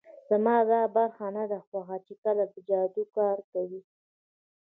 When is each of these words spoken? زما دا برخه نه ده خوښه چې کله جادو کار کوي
زما 0.29 0.55
دا 0.71 0.81
برخه 0.95 1.25
نه 1.37 1.43
ده 1.51 1.59
خوښه 1.67 1.97
چې 2.05 2.13
کله 2.23 2.43
جادو 2.67 3.03
کار 3.17 3.37
کوي 3.51 3.81